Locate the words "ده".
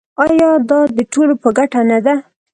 2.05-2.15